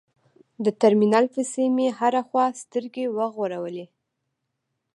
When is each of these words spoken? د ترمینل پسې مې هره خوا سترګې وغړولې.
د 0.63 0.65
ترمینل 0.81 1.25
پسې 1.33 1.63
مې 1.75 1.87
هره 1.99 2.21
خوا 2.27 2.45
سترګې 2.61 3.05
وغړولې. 3.17 3.85